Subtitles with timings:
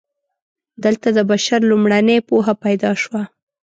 [0.83, 3.21] دلته د بشر لومړنۍ پوهه پیدا شوه.